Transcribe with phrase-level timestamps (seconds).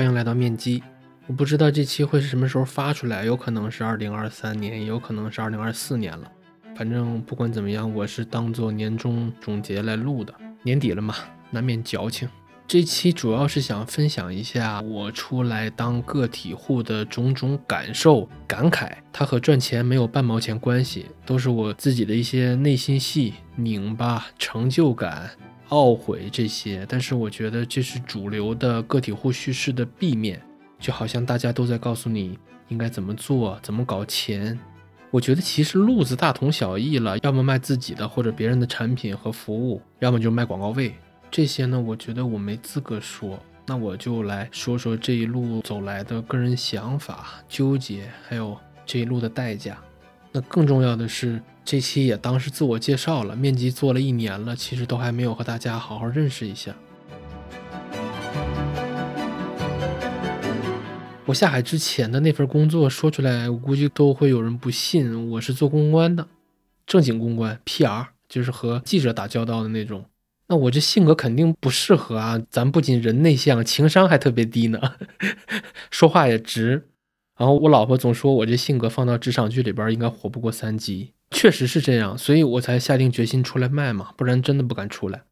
[0.00, 0.82] 欢迎来到面基。
[1.26, 6.32] 我不知道这期会是什么时候发出来，有可能是二零二三年，也有可能是二零二四年了。
[6.74, 10.32] 反正不管怎么样，我是当做年终总结来录的。
[10.62, 11.16] 年底了嘛，
[11.50, 12.26] 难免矫情。
[12.66, 18.90] 这期主要是想分享一下我出来当个体户的种种感受、感慨。
[19.12, 25.28] 它和赚钱没有半毛钱关系，都是我自己的一些内心戏、拧巴、成就感、
[25.70, 26.86] 懊悔这些。
[26.88, 30.40] 但是我觉得这是主流的个体户叙事的 B 面，
[30.78, 32.38] 就好像大家都在告诉你
[32.68, 34.58] 应该怎么做、怎么搞钱。
[35.10, 40.94] 我觉得其实路子大同小异了，要么卖自己的或者别人的产品和服务，要么就卖广告位。
[41.32, 48.56] 这些呢，我觉得我没资格说，那我就来说说这一路走来的个人想法、纠结，还有
[48.86, 49.78] 这一路的代价。
[50.30, 53.36] 那更重要的是，这期也当是自我介绍了。
[53.36, 56.74] 面基做了一年了，其实都还没有和大家好好认识一下。
[61.26, 65.30] 我下海之前的那份工作说出来，我估计都会有人不信。
[65.30, 66.26] 我是做公关的，
[66.86, 70.06] 正经公关，PR，就是和记者打交道的那种。
[70.48, 72.42] 那我这性格肯定不适合啊！
[72.50, 74.80] 咱不仅人内向，情商还特别低呢，
[75.92, 76.88] 说话也直。
[77.38, 85.22] 然后我老婆总说我这性格放到职场剧里边应该活不过三集，确实是这样，所以我才下定决心出来卖嘛，不然真的不敢出来。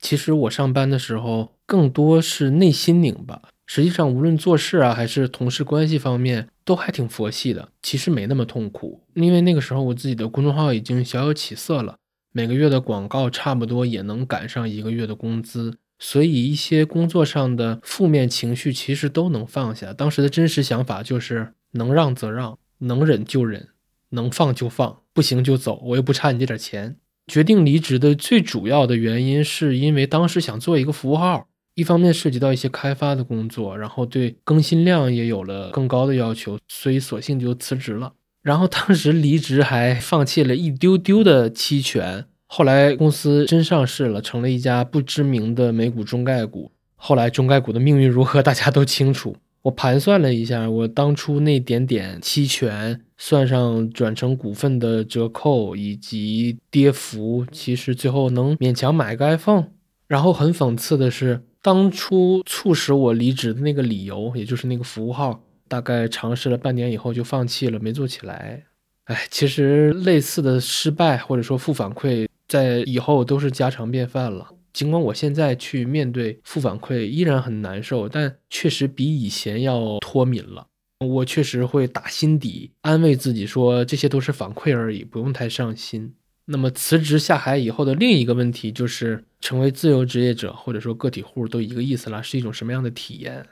[0.00, 11.96] 其实我上班的时候更多是内心拧巴，实际上无论做事啊还是同事关系方面都还挺佛系的，其实没那么痛苦，因为那个时候我自己的公众号已经小有起色了。
[12.32, 19.92] 每个月的广告差不多也能赶上一个月的工资，所以一些工作上的负面情绪其实都能放下。
[19.92, 23.68] 当时的真实想法就是能让则让，能忍就忍，
[24.08, 26.96] 能放就放，不行就走，我又不差你这点钱。
[27.26, 38.12] 决定离职的最主要的原因是因为当时想做一个服务号，一方面涉及到一些开发的工作，然后对更新量也有了更高的要求，所以索性就辞职了。
[38.42, 46.72] 然后当时离职还放弃了一丢丢的期权，后来公司真上市了，成了一家不知名的美股中概股。
[46.96, 49.36] 后来中概股的命运如何，大家都清楚。
[49.62, 59.68] 我盘算了一下，我当初那点点期权，算上转成股份的折扣以及跌幅，其实最后能勉强买个 iPhone。
[60.08, 65.40] 然后很讽刺的是，当初促使我离职的那个理由，也就是那个服务号。
[65.68, 68.64] 大概尝试了半年以后就放弃了，没做起来。
[69.04, 74.48] 哎，其实类似的失败或者说负反馈，在以后都是家常便饭了。
[74.72, 80.66] 尽管我现在去面对负反馈依然很难受，但确实比以前要脱敏了。
[81.06, 86.14] 我确实会打心底安慰自己说，这些都是反馈而已，不用太上心。
[86.46, 93.46] 那么辞职下海以后的另一个问题就是，成为自由职业者或者说个体户都一个意思了，是一种什么样的体验？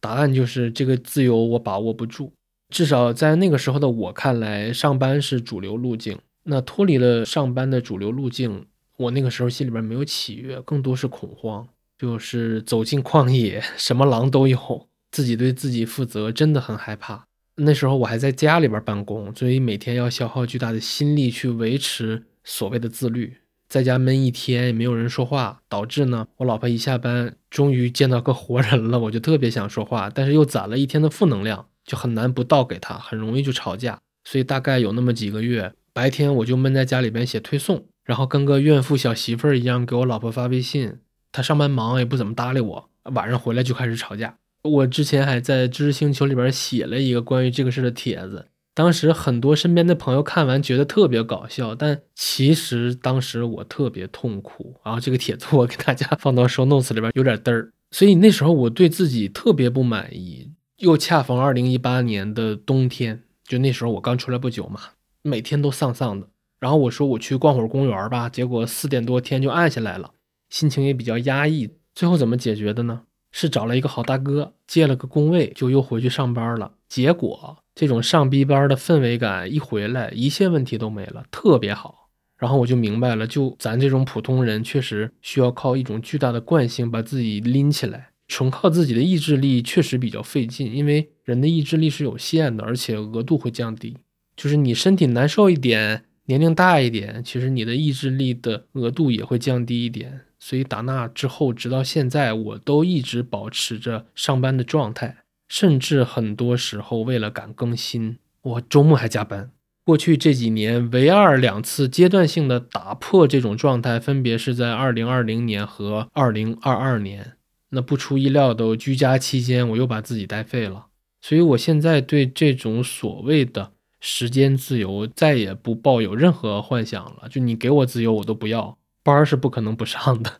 [0.00, 2.32] 答案就是这个自由我把握不住，
[2.72, 6.18] 至少在那个时候的我看来，上班是主流路径。
[6.44, 8.64] 那脱离了上班的主流路径，
[8.96, 11.68] 我那个时候心里边没有喜悦，更多是恐慌，
[11.98, 17.26] 就是走进旷野，什么狼都有，自己对自己负责，真的很害怕。
[17.56, 23.36] 那时候我还在家里边办公，所以每天要消耗巨大的心力去维持所谓的自律。
[23.68, 34.00] 在家闷一天也没有人说话，导致呢，我老婆一下班，终于见到个活人了，我就特别想说话，但是又攒了一天的负能量，就很难不倒给她，很容易就吵架。
[34.24, 40.98] 所以大概有那么几个月，白天我就闷在家里边写推送，然后跟个怨妇小媳妇儿一样给我老婆发微信，
[41.30, 44.38] 她上班忙也不怎么搭理我，晚上回来就开始吵架。
[44.62, 48.46] 我之前还在知识星球里边写了一个关于这个事的帖子。
[48.72, 54.80] 当时很多身边的朋友看完觉得特别搞笑，但其实当时我特别痛苦。
[54.84, 57.72] 然后这个帖子我给大家放到 show notes 里边，有点嘚儿。
[57.90, 64.80] 所以那时候我对自己特别不满意，又恰逢二零一八年的冬天，就那时候我刚出来不久嘛，
[65.22, 66.28] 每天都丧丧的。
[66.60, 70.12] 然后我说我去逛会儿公园吧，结果四点多天就暗下来了，
[70.48, 71.70] 心情也比较压抑。
[71.94, 73.02] 最后怎么解决的呢？
[73.30, 76.72] 是找了一个好大哥借了个工位，就又回去上班了。
[76.88, 77.58] 结果。
[77.72, 82.10] 这种上逼班的氛围感一回来，一切问题都没了，特别好。
[82.36, 93.96] 然后我就明白了，就咱这种普通人，确实需要靠一种巨大的惯性把自己拎起来，纯靠自己的意志力确实比较费劲，因为人的意志力是有限的，而且额度会降低。
[94.36, 100.20] 就是你身体难受一点，年龄大一点，其实你的意志力的额度也会降低一点。
[100.40, 105.18] 所以打那之后，直到现在，我都一直保持着上班的状态。
[105.48, 109.50] 甚至很多时候，为了赶更新，我周末还加班。
[109.84, 117.32] 过去这几年，唯二两次阶段性的打破这种状态，分别是在二零二零年和二零二二年。
[117.70, 120.86] 那不出意料的，居家期间我又把自己带废了。
[121.20, 127.28] 所以我现在对这种所谓的时间自由再也不抱有任何幻想了。
[127.28, 128.78] 就你给我自由，我都不要。
[129.10, 130.32] 班是不可能不上的。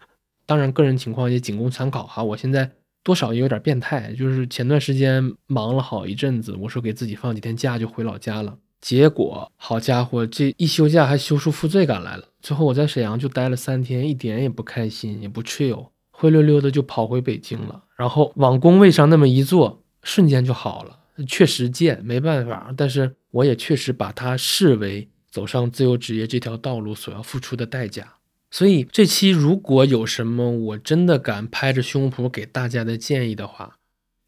[0.47, 2.23] 当然，个人情况也仅供参考哈。
[2.23, 2.71] 我现在
[3.03, 8.57] 多少也有点变态，就是前段时间忙了好一阵子，我说给自己放几天假就回老家了。
[8.81, 12.25] 结果好家伙，这一休假还休出负罪感来了。
[12.41, 17.85] 最后我在沈阳就待了三天，一点也不开心，也不 chill，灰溜溜的就跑回北京了。
[17.95, 20.99] 然后往工位上那么一坐，瞬间就好了。
[21.29, 28.15] 确实贱，没办法，但是我也确实把它视为走上自由职业这条道路所要付出的代价。
[28.51, 33.77] 所以这期如果有什么我真的敢拍着胸脯给大家的建议的话，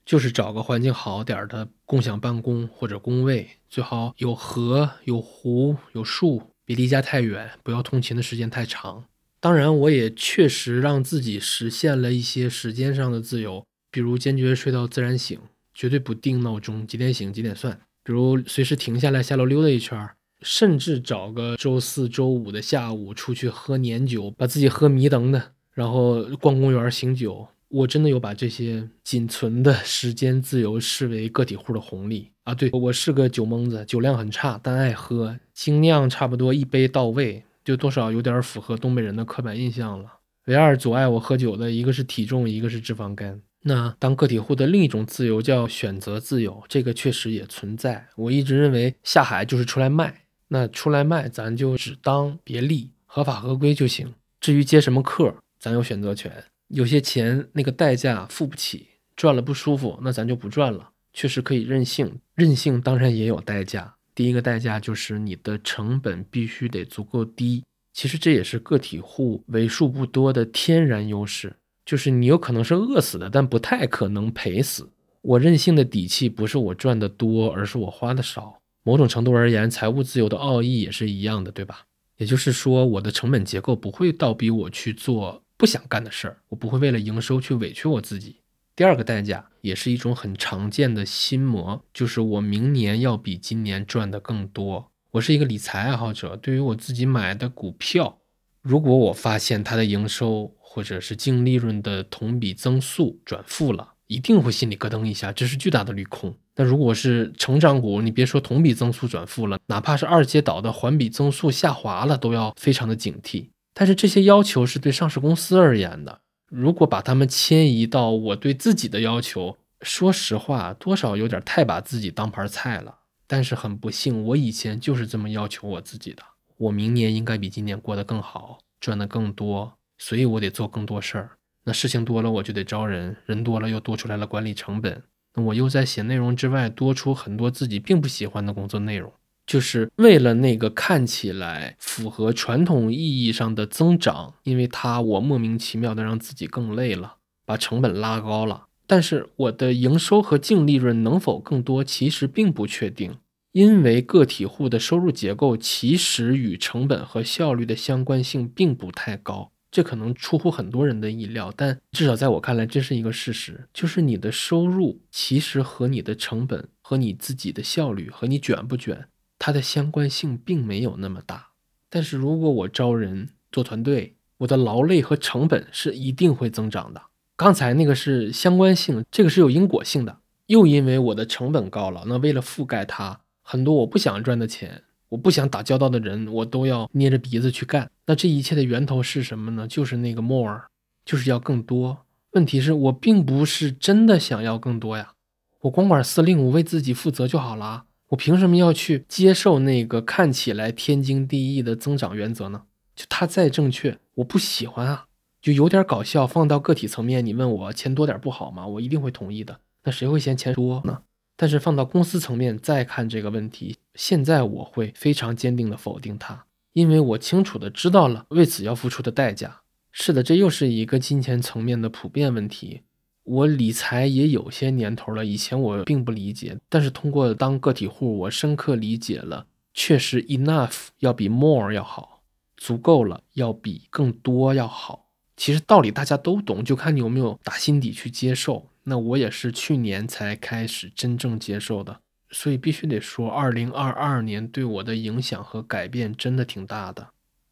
[0.06, 9.04] 就是找个环境好点的共享办公或者工位，最好有河、有湖、有树，别离家太远，不要通勤的时间太长。
[9.40, 15.36] 当然，我也确实让自己实现了一些时间上的自由，比如坚决睡到自然醒，
[15.75, 17.80] 绝对不定闹钟，几点醒几点算。
[18.04, 20.10] 比如随时停下来下楼溜达一圈，
[20.42, 27.48] 甚至找个周四周五的下午出去喝年酒，把自己喝迷瞪的，然后逛公园醒酒。
[27.68, 32.54] 我真的有把这些仅存的时间自由视为个体户的红利啊！
[32.54, 40.18] 对我是个酒蒙子，酒量很差，但爱喝，精酿差不多一杯到位，就多少有点符合东北人的刻板印象了。
[40.48, 43.40] 唯二阻碍我喝酒的一个是体重，一个是脂肪肝。
[43.62, 48.08] 那当个体户的另一种自由叫选择自由，这个确实也存在。
[48.16, 50.21] 我一直认为下海就是出来卖，
[50.54, 54.12] 那出来卖咱就只当别利，合法合规就行。
[54.38, 56.31] 至于接什么客，咱有选择权。
[56.69, 60.90] 有些钱那个代价付不起，赚了不舒服，那咱就不赚了。
[61.14, 63.94] 确实可以任性，任性当然也有代价。
[64.14, 67.64] 第一个代价就是你的成本必须得足够低。
[67.94, 71.56] 其实这也是个体户为数不多的天然优势，
[71.87, 74.90] 就是你有可能是饿死的，但不太可能赔死。
[75.22, 78.58] 我任性的底气不是我赚的多，而是我花的少。
[78.82, 81.87] 某种程度而言，财务自由的奥义也是一样的，对吧？
[82.19, 85.43] 也就是说，我的成本结构不会倒逼我去做。
[85.56, 88.37] 不想干的事儿，我不会为了营收去委屈我自己。
[88.75, 94.90] 第二个代价也是一种很常见的心魔，就是我明年要比今年赚的更多。
[95.12, 98.19] 我是一个理财爱好者，对于我自己买的股票，
[98.61, 106.35] 如果我发现它的营收或者是净利润的同比增速转负了，一定会心里咯噔一下，这是巨大的利空。
[106.54, 113.49] 那如果是成长股，你别说同比增速转负了，哪怕是二阶倒的环比增速下滑了，都要非常的警惕。
[113.72, 116.20] 但是这些要求是对上市公司而言的，
[116.50, 122.99] 如果把它们迁移到我对自己的要求，说实话，多少有点太把自己当盘菜了。
[123.26, 126.22] 但是很不幸，我以前就是这么要求我自己的。
[126.58, 131.31] 我明年应该比今年过得更好，赚得更多，所以我得做更多事儿。
[131.64, 135.02] 那事情多了，我就得招人，人多了又多出来了管理成本。
[135.34, 139.12] 我又在写内容之外多出很多自己并不喜欢的工作内容。
[139.44, 148.66] 就是为了那个看起来符合传统意义上的增长，因为它我莫名其妙的让自己更累了，把成本拉高了。
[148.87, 153.16] 但是我的营收和净利润能否更多，其实并不确定，
[153.52, 159.51] 因为个体户的收入结构其实与成本和效率的相关性并不太高。
[159.73, 169.09] 这可能出乎很多人的意料，但至少在我看来，这是一个事实，就是你的收入其实和你的成本、和你自己的效率、和你卷不卷。
[169.38, 171.49] 它的相关性并没有那么大，
[171.88, 177.02] 但是如果我招人做团队，我的劳累和成本是一定会增长的。
[177.35, 180.19] 刚才那个是相关性，这个是有因果性的。
[180.47, 187.90] 又因为我的成本高了，那为了覆盖它，很多我不想赚的钱，我不想打交道的人，我都要捏着鼻子去干。
[188.07, 189.69] 那这一切的源头是什么呢？
[189.69, 190.62] 就是那个 more，
[191.04, 192.07] 就是要更多。
[192.31, 195.12] 问题是我并不是真的想要更多呀，
[195.61, 197.85] 我光管司令，我为自己负责就好了。
[198.09, 202.62] 我凭什么要去接受那个看起来天经地义的增长原则呢？
[202.97, 205.04] 就它再正确，我不喜欢啊，
[205.42, 206.26] 就有点搞笑。
[206.26, 208.66] 放到个体层面，你问我钱多点不好吗？
[208.66, 209.61] 我一定会同意的。
[209.85, 211.02] 那谁会嫌钱多呢？
[211.37, 219.61] 但是放到公司层面再看这个问题，现在我会非常坚定的否定它，因为我清楚的知道了为此要付出的代价。
[219.90, 222.82] 是的，这又是一个金钱层面的普遍问题。
[223.25, 232.22] 我理财也有些年头了，以前我并不理解，但是通过当个体户，我深刻理解了，确实 enough 要比 more 要好，
[232.56, 235.11] 足够了要比更多要好。
[235.37, 238.68] 其实道理大家都懂，就看你有没有打心底去接受。
[238.84, 242.00] 那我也是去年才开始真正接受的，
[242.32, 247.10] 所以必须得说，二零二二年对我的影响和改变真的挺大的。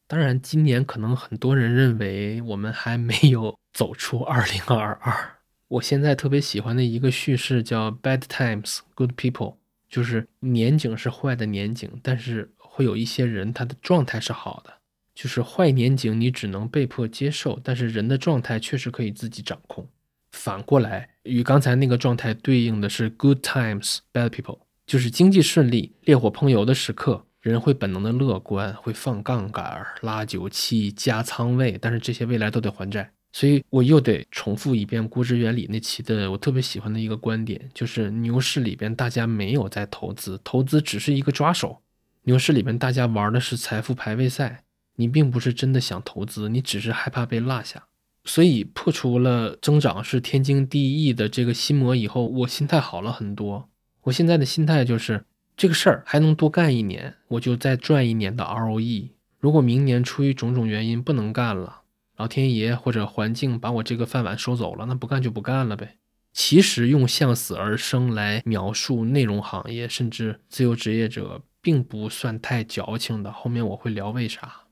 [0.08, 5.37] 当然，今年可能很多人认为我们还没有走出二零二二。
[5.68, 9.54] 我现在特别喜欢的一个叙事叫 “Bad Times, Good People”，
[9.88, 14.72] 就是年景是坏的年景，但是会有一些人他的状态是好的。
[15.14, 19.87] 就是坏年景你只能被迫接受，但是人的状态确实可以自己掌控。
[20.32, 24.60] 反过来，与刚才那个状态对应的是 “Good Times, Bad People”，
[24.90, 27.25] 就是经济顺利、烈火烹油的时刻。
[27.40, 41.80] 人会本能的乐观，会放杠杆、拉酒气、加仓位，但是这些未来都得还债，所以我又得重复一遍估值原理那期的我特别喜欢的一个观点，就是牛市里边大家没有在投资，投资只是一个抓手。
[42.25, 44.64] 牛市里边大家玩的是财富排位赛，
[44.97, 47.85] 你并不是真的想投资，你只是害怕被落下。
[48.25, 53.70] 所以破除了增长是天经地义的这个心魔以后，我心态好了很多。
[54.02, 55.25] 我现在的心态就是。
[55.57, 59.11] 这个事儿还能多干一年，我就再赚一年的 ROE。
[59.38, 61.83] 如果明年出于种种原因不能干了，
[62.16, 65.99] 老天爷或者环境把我这个饭碗收走了，那不干就不干了呗。
[66.33, 73.30] 其实用向死而生来描述内容行业甚至自由职业者，并不算太矫情的。
[73.30, 74.62] 后面我会聊为啥。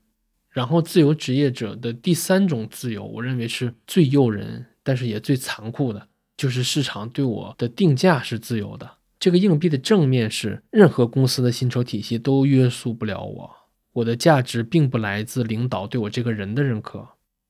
[0.49, 8.89] 然后自由职业者的第三种自由，我认为是最诱人，但是也最残酷的，就是市场对我的定价是自由的。
[9.19, 13.55] 这个硬币的正面是，任何公司的薪酬体系都约束不了我。
[13.91, 17.05] 我的价值并不来自领导对我这个人的认可，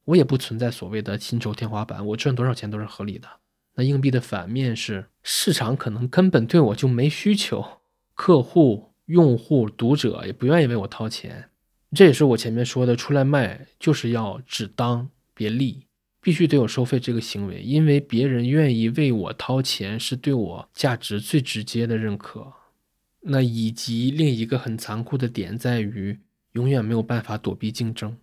[0.06, 3.28] 我也不存在所谓的薪酬天花板，我赚多少钱都是合理的。
[3.76, 7.64] 那硬币的反面是，市场可能根本对我就没需求，
[8.16, 11.50] 客户、用户、读者也不愿意为我掏钱。
[11.94, 15.86] 这也是我前面说的，出来卖就是要只当别利。
[16.22, 22.54] 必须得有收费这个行为，因为别人愿意为我掏钱，是对我价值最直接的认可。
[23.22, 26.20] 那以及另一个很残酷的点在于，
[26.54, 28.18] 永远没有办法躲避竞争，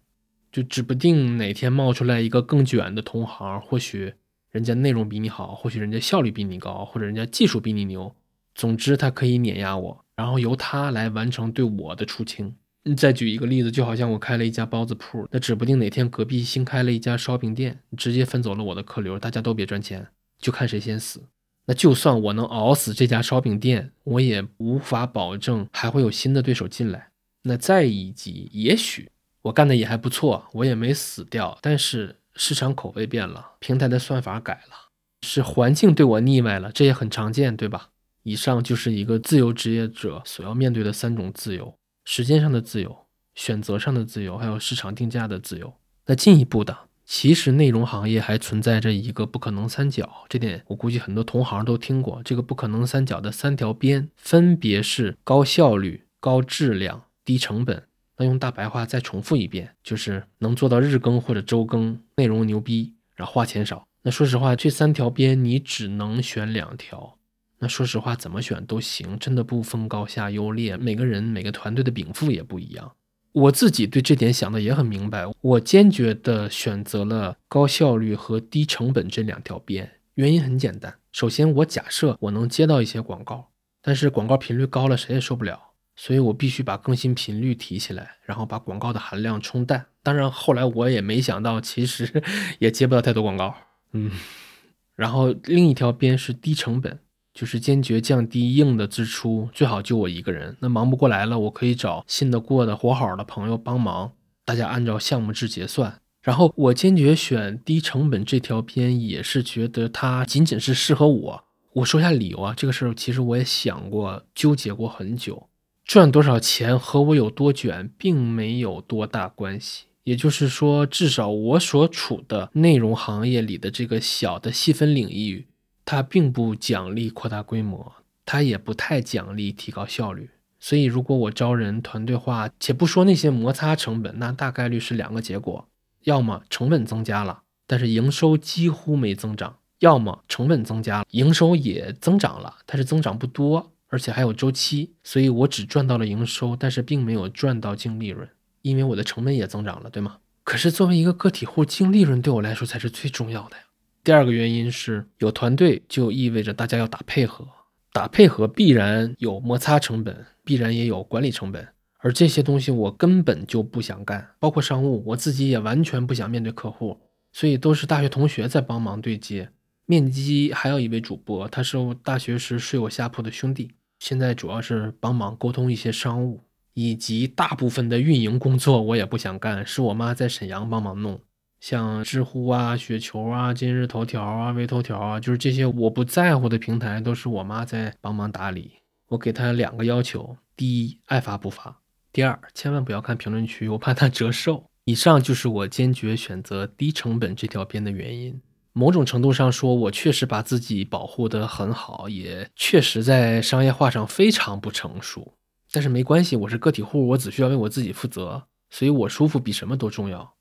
[0.51, 4.15] 就指不定哪天冒出来一个更卷的同行，或许
[4.51, 8.15] 人家内容比你好，或许人家效率比你高，或者人家技术比你牛，
[8.55, 12.55] 总之他可以碾压我，然后由他来完成对我的出清。
[12.95, 20.07] 再举一个例子，就好像我开了一家包子铺，那指不定哪天隔壁新开了一家烧饼店，直接分走了我的客流，大家都别赚钱，
[20.39, 21.23] 就看谁先死。
[21.67, 27.09] 那就算我能熬死这家烧饼店，我也无法保证还会有新的对手进来。
[27.43, 29.11] 那再以及，也许
[29.43, 34.91] 我干的也还不错，我也没死掉，但是市场口味变了，平台的算法改了，
[35.23, 37.89] 是环境对我腻歪了，这也很常见，对吧？
[38.23, 41.77] 以上就是一个自由职业者所要面对的三种自由。
[42.09, 42.97] 时间上的自由、
[43.35, 45.75] 选择上的自由，还有市场定价的自由。
[46.07, 52.23] 那进一步的，其实内容行业还存在着一个不可能三角，这点我估计很多同行都听过。
[52.23, 57.83] 这个不可能三角的三条边分别是高效率、高质量、低成本。
[58.19, 63.85] 那用大白话再重复一遍，就是能做到日更或者周更，内容牛逼，然后花钱少。
[64.03, 67.16] 那说实话，这三条边你只能选两条。
[67.59, 70.77] 那说实话，怎么选都行，真的不分高下优劣。
[70.77, 72.93] 每个人、每个团队的禀赋也不一样。
[73.33, 79.91] 我自己对这点想的也很明白，我坚决的选择了高效率和低成本这两条边。
[80.15, 83.51] 原因很简单，首先我假设我能接到一些广告，
[83.83, 85.61] 但是广告频率高了谁也受不了，
[85.95, 89.87] 所以我必须把更新频率提起来，然后把广告的含量冲淡。
[90.03, 92.23] 当然后来我也没想到，其实
[92.61, 93.55] 也接不到太多广告。
[93.93, 94.11] 嗯，
[94.97, 96.99] 然后另一条边是低成本。
[97.37, 100.57] 就是坚决降低硬的支出，最好就我一个人。
[100.61, 104.13] 那忙不过来了，我可以找信得过的活好的朋友帮忙，
[104.47, 106.01] 大家按照项目制结算。
[106.23, 111.45] 然后我坚决选低成本这条边，也是觉得它仅仅是适合我。
[111.75, 115.47] 我说下理由啊，这个事儿其实我也想过，纠结过很久。
[115.85, 119.85] 赚多少钱和我有多卷并没有多大关系。
[120.05, 125.47] 也就是说，至少我所处的内容行业里的这个小的细分领域。
[125.87, 127.95] 它并不奖励扩大规模，
[128.27, 130.29] 它也不太奖励提高效率。
[130.59, 135.69] 所以，如果我招人团队化，且不说那些摩擦成本，那大概率是两个结果：
[136.03, 144.95] 要么成本增加了，但是营收几乎没增长；要么成本增加了，营收也增长了，但是增长不多，而且还有周期。
[145.05, 148.29] 所以我只赚到了营收，但是并没有赚到净利润，
[148.63, 150.17] 因为我的成本也增长了，对吗？
[150.43, 153.63] 可是作为一个个体户，净利润对我来说才是最重要的呀。
[154.07, 157.45] 第二个原因是有团队就意味着大家要打配合，
[157.93, 161.67] 打配合必然有摩擦成本，必然也有管理成本，
[161.99, 167.01] 而这些东西我根本就不想干，包括商务，我自己也完全不想面对客户，
[167.33, 169.51] 所以都是大学同学在帮忙对接。
[169.87, 176.45] 面基还有一位主播，他是我大学时睡我下铺的兄弟，现在主要是帮忙沟通一些商务，
[176.75, 181.21] 以及大部分的运营工作我也不想干，是我妈在沈阳帮忙弄。
[181.61, 188.73] 像知乎啊、雪球啊、今日头条啊、微头条啊，就是这些我不在乎的平台，都是我妈在帮忙打理。
[189.09, 191.81] 我给她两个要求：第一，爱发不发；
[192.13, 194.65] 第二，千万不要看评论区，我怕她折寿。
[194.85, 198.41] 以上就是我坚决选择低成本这条边的原因。
[198.73, 205.33] 某种程度上说，我确实把自己保护得很好，也确实在商业化上非常不成熟。
[205.73, 210.36] 但是没关系，我是个体户，我只需要为我自己负责，所以我舒服比什么都重要。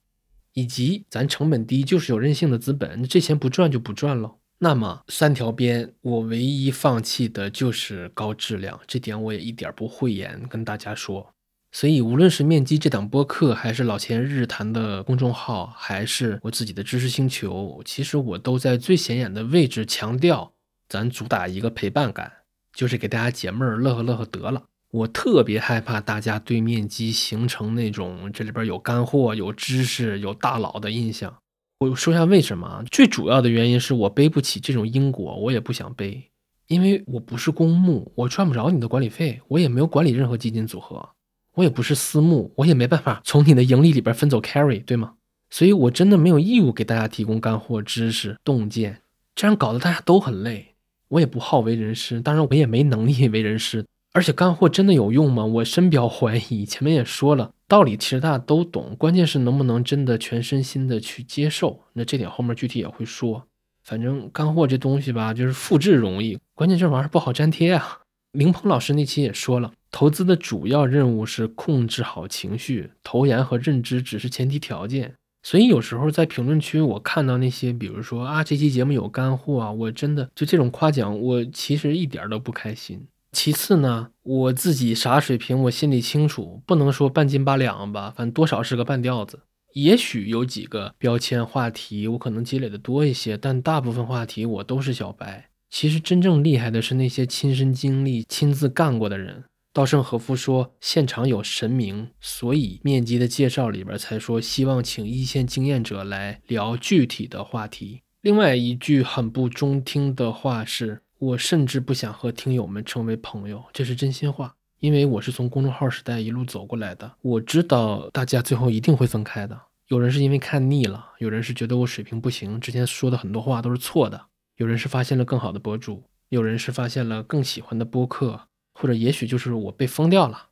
[0.55, 4.37] 以及咱成本低，就是有韧性的资本，这钱不赚就不赚了。
[4.57, 11.29] 那么三条边，我唯一放弃的就是高质量，这点我也一点不讳言跟大家说。
[11.73, 20.53] 所以，无论是面基这档播客，还是老钱日谈的公众号，还是我自己的知识星球，其实我都在最显眼的位置强调，
[20.87, 22.31] 咱主打一个陪伴感，
[22.73, 24.63] 就是给大家解闷儿、乐呵乐呵得了。
[24.95, 31.35] 我特别害怕大家对面基形成那种这里边有干货、有知识、有大佬的印象。
[31.79, 36.31] 我说一下为什么，最主要的原因是我背不起这种因果，我也不想背，
[36.67, 41.09] 因为我不是公募，我赚不着你的管理费，我也没有管理任何基金组合。
[41.55, 45.15] 我也不是私募，我也没办法从你的盈利里边分走 carry，对吗？
[45.49, 49.01] 所以我真的没有义务给大家提供干货、知识、洞见，
[49.35, 50.75] 这样搞得大家都很累。
[51.09, 53.85] 我也不好为人师，当然我也没能力为人师。
[54.15, 55.43] 而且干货真的有用吗？
[55.45, 56.63] 我深表怀疑。
[56.63, 61.81] 前面也说了，道理其实大家都懂，关键是能不能真的全身心的去接受。
[61.91, 63.45] 那这点后面具体也会说。
[63.83, 67.99] 反正干货这东西吧，就是复制容易，关键这玩意儿不好粘贴啊。
[68.31, 69.73] 凌鹏老师那期也说了。
[69.91, 75.13] 投资的主要任务是控制好情绪，投研和认知只是前提条件。
[75.43, 83.05] 所以有时候在评论区，我看到那些，比如说啊，这期节目有干货啊，我真的就这种夸奖，我其实一点都不开心。
[83.35, 89.41] 其次呢，我自己啥水平，我心里清楚，不能说半斤八两吧，反正多少是个半吊子。
[89.73, 95.49] 也许有几个标签话题，我可能积累的多一些，但大部分话题我都是小白。
[95.69, 99.43] 其实真正厉害的是那些亲身经历、亲自干过的人。
[99.73, 119.59] 稻盛和夫说：“现场有神明，所以面基的介绍里边才说希望请一线经验者来聊具体的话题。”另外一句很不中听的话是：“我甚至不想和听友们成为朋友。”这是真心话，因为我是从公众号时代一路走过来的，我知道大家最后一定会分开的。
[119.87, 124.25] 有人是因为看腻了，有人是觉得我水平不行，之前说的很多话都是错的，
[124.57, 128.47] 有人是发现了更好的博主，有人是发现了更喜欢的播客。
[128.77, 130.47] 或者也许就是我被封掉了，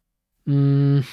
[0.46, 1.04] 嗯，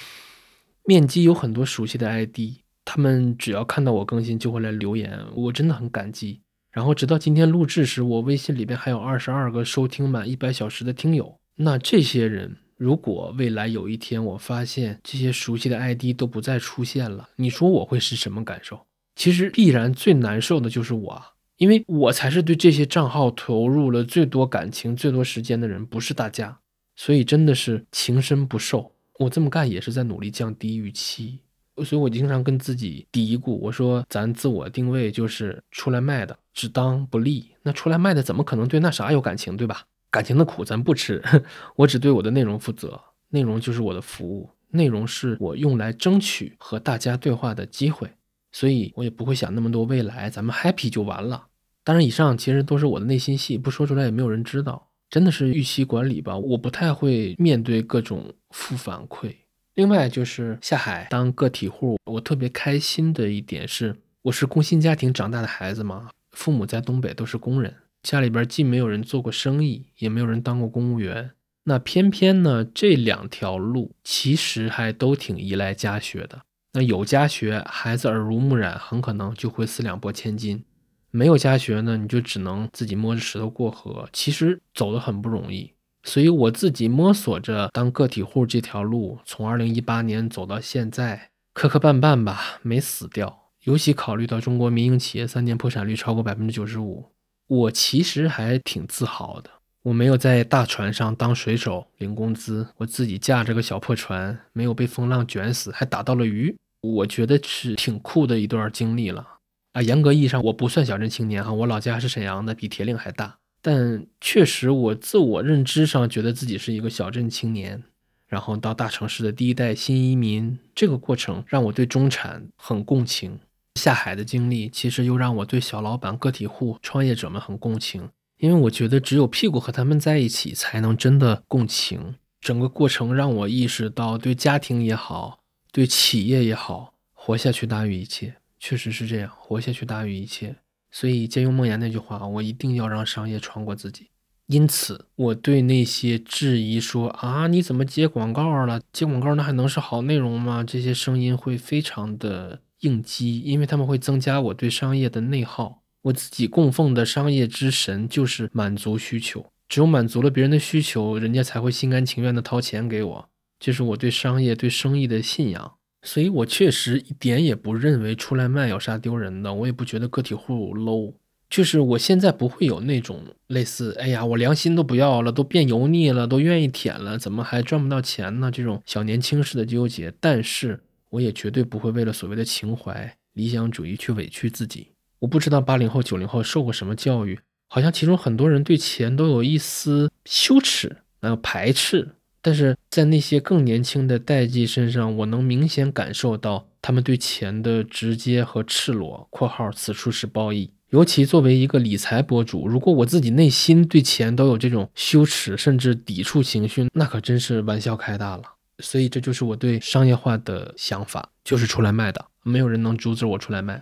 [0.85, 6.43] 面基有很多熟悉的 ID，他们只要看到我更新就会来留言，我真的很感激。
[6.71, 11.37] 然后直到今天录制时，我微信里边还有二十二个收听满一百小时的听友。
[11.57, 18.87] 那这些人，如果未来有一天我发现这些熟悉的 ID 都不再出现了，你说我会是什么感受？
[19.17, 21.23] 其实必然最难受的就是我，
[21.57, 26.59] 因为我才是对这些账号投入了最多感情、最多时间的人，不是大家。
[26.97, 31.41] 所以真的是情深不寿，我这么干也是在努力降低预期。
[31.85, 37.51] 所以我经常跟自己嘀咕，我说咱自我定位就是出来卖的，只当不利。
[37.63, 39.85] 那出来卖的怎么可能对那啥有感情，对吧？
[40.11, 41.23] 感情的苦咱不吃，
[41.77, 48.11] 我只对我的内容负责，内容就是我的服务，内容是我用来争取和大家对话的机会。
[48.53, 51.47] 所以我也不会想那么多未来，咱们 happy 就完了。
[51.85, 54.89] 当然，以上其实都是我的内心戏，不说出来也没有人知道。
[55.09, 59.35] 真的是预期管理吧，我不太会面对各种负反馈。
[59.81, 71.31] 另外就是下海当个体户，我特别开心的一点是，我是工薪家庭长大的孩子嘛，父母在东北都是工人，家里边既没有人做过生意，也没有人当过公务员。
[71.65, 76.43] 那偏偏呢，这两条路其实还都挺依赖家学的。
[76.75, 80.63] 那有家学，孩子耳濡目染，很可能就会四两拨千斤。
[81.11, 85.73] 没有家学呢，你就只能自己摸着石头过河，其实走得很不容易。
[86.03, 93.51] 所以我自己摸索着当个体户这条路，从二零一八年走到现在，磕磕绊绊吧，没死掉。
[93.65, 97.13] 尤其考虑到中国民营企业三年破产率超过百分之九十五，
[97.47, 99.51] 我其实还挺自豪的。
[99.83, 109.27] 我没有在大船上当水手领工资，我自己驾着个小破船，没有被风浪卷死，还打到了鱼，我觉得是挺酷的一段经历了。
[109.73, 113.40] 啊，严格意义上我不算小镇青年哈，我老家是沈阳的，比铁岭还大。
[113.63, 117.83] 但确实，我自我认知上觉得自己是一个小镇青年，
[118.27, 123.41] 然后到大城市的第一代新移民，这个过程让我对中产很共情。
[123.77, 132.17] 下海的经历其实又让我对小老板、个体户、创业者们很共情，因为我觉得只有屁股和他们在一起，才能真的共情。
[132.41, 138.37] 整个过程让我意识到，对家庭也好，对企业也好，活下去大于一切。
[138.59, 140.57] 确实是这样，活下去大于一切。
[140.91, 144.09] 所以借用梦言那句话，我一定要让商业穿过自己。
[144.47, 148.81] 因此，我对那些质疑说啊，你怎么接广告了？
[148.93, 150.65] 接广告那还能是好内容吗？
[150.65, 155.83] 这些声音会非常的应激，因为他们会增加我对商业的内耗。
[156.03, 163.29] 我自己供奉的商业之神就是满足需求，只有满足了别人的需求，人家才会心甘情愿的掏钱给我。
[163.61, 165.75] 这是我对商业、对生意的信仰。
[166.03, 171.15] 所以我确实一点也不认为出来卖有啥丢人的，我也不觉得个体户 low。
[171.51, 178.53] 就是我现在不会有那种类似，哎呀，我良心都不要了，都变油腻了，都愿意舔了，怎么还赚不到钱呢？
[178.53, 180.15] 这种小年轻式的纠结。
[180.21, 184.93] 但是我也绝对不会为了所谓的情怀、理想主义去委屈自己。
[185.19, 192.11] 我不知道八零后、九零后受过什么教育，好像其中很多人对钱都有一丝羞耻，还有排斥。
[192.43, 199.27] 但是在那些更年轻的代际身上，我能明显感受到他们对钱的直接和赤裸。
[199.31, 200.73] （括号此处是褒义）。
[200.91, 208.43] 尤其作为一个理财博主，如果我自己内心对钱都有这种羞耻甚至抵触情绪，那可真是玩笑开大了。
[208.81, 213.81] 所以这就是我对商业化的想法，就是出来卖的，没有人能阻止我出来卖。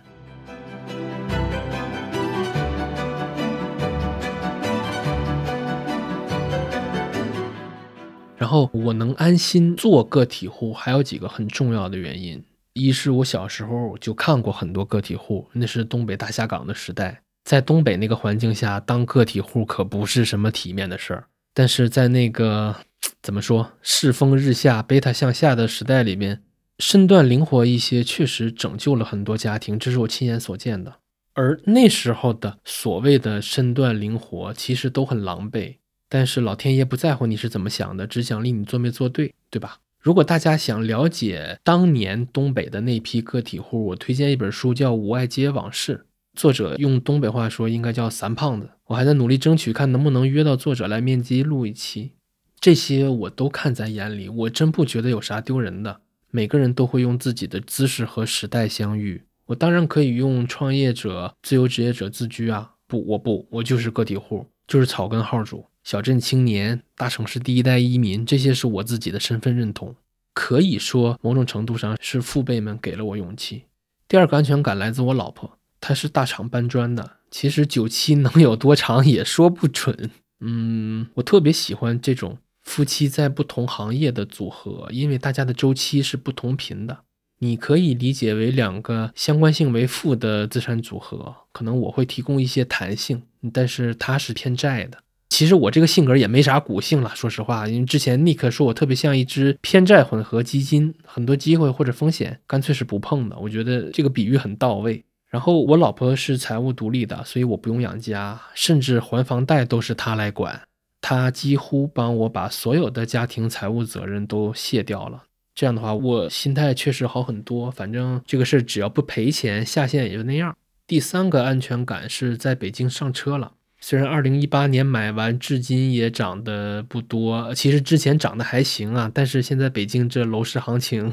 [8.39, 12.41] 然后我能安心做个体户，还有几个很重要的原因。
[12.71, 21.25] 一是我小时候就看过很多个体户，那是东北大下岗的时代，在东北那个环境下，当个体户可不是什么体面的事儿。
[21.53, 22.73] 但是在那个
[23.21, 26.41] 怎么说世风日下、贝塔向下的时代里面，
[26.77, 30.95] 身段灵活一些，确实拯救了很多家庭，这是我亲眼所见的。
[31.33, 35.78] 而那时候的所谓的身段灵活，其实都很狼狈，
[36.09, 39.77] 但是老天爷不在乎你是怎么想的，只奖励你做没做对，对吧？
[40.01, 45.97] 如果大家想了解当年东北的那批个体户，我推荐一本书叫《五爱街往事》，
[46.39, 48.69] 作者用东北话说应该叫“三胖子”。
[48.87, 52.13] 我还在努力争取，看能不能约到作者来面基录一期。
[52.59, 56.01] 这些我都看在眼里，我真不觉得有啥丢人的。
[56.31, 62.71] 每个人都会用自己的姿势和时代相遇，我当然可以用创业者、自由职业者自居啊！
[62.87, 65.65] 不，我不，我就是个体户，就是草根号主。
[65.89, 69.95] 小镇青年、大城市第一代移民，这些是我自己的身份认同，
[70.35, 73.63] 可以说某种程度上是父辈们给了我勇气。
[74.07, 80.11] 第二个安全感来自我老婆，她是大厂搬砖的，其实九七能有多长也说不准。
[80.41, 86.99] 嗯，我特别喜欢这种夫妻在不同行业的组合，因为大家的周期是不同频的。
[87.39, 94.99] 你可以理解为两个相关性为负的资产组合，可能我会提供一些弹性，但是他是偏债的。
[95.29, 103.37] 其实我这个性格也没啥骨性了，说实话，因为之前尼克说我特别像一只偏债混合基金，很多机会或者风险干脆是不碰的。
[103.39, 105.03] 我觉得这个比喻很到位。
[105.29, 110.59] 然后我老婆是财务独立的，所以我不用养家，甚至还房贷都是她来管，
[110.99, 115.23] 她几乎帮我把所有的家庭财务责任都卸掉了。
[115.53, 117.69] 这样的话，我心态确实好很多。
[117.69, 120.57] 反正这个事只要不赔钱，下线也就那样。
[120.87, 123.51] 第三个安全感是在北京上车了。
[123.81, 127.53] 虽然二零一八年买完，至今也涨得不多。
[127.53, 131.09] 其实之前涨得还行啊，但是现在北京这楼市行情，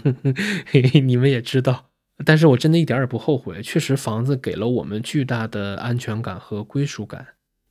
[0.67, 1.91] 嘿嘿，你们也知道。
[2.25, 7.25] 但是我真的一点也不后悔，确实房子给了我们巨大的安全感和归属感，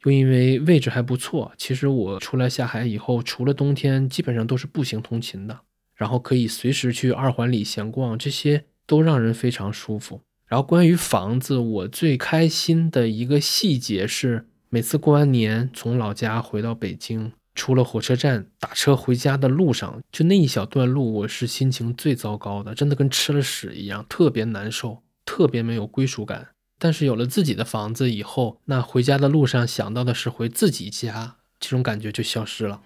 [0.05, 1.51] 又因为位置还不错。
[1.57, 5.59] 其实我出来下海以后，除了冬天，基本上都是步行通勤的，
[5.93, 10.21] 然后可以随时去二环里闲逛，这些都让人非常舒服。
[10.47, 14.47] 然后关于房子，我最开心的一个细节是。
[14.69, 26.47] 每次过完年，从老家回到北京，出了火车站，打车回家的路上，就那一小段路，我是心情最糟糕的，真的跟吃了屎一样，特别难受，特别没有归属感。
[26.79, 32.81] 但是有了自己的房子以后，那回家的路上想到的是回自己家，这种感觉就消失了。